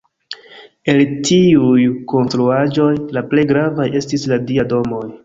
[0.93, 5.05] El tiuj konstruaĵoj, la plej gravaj estis la dia domoj.